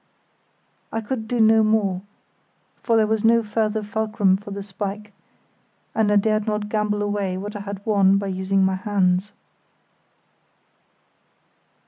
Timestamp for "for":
2.81-2.97, 4.35-4.49